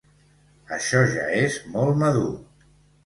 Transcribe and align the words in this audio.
Això 0.77 1.03
ja 1.17 1.27
és 1.43 1.59
molt 1.77 2.01
madur 2.05 2.27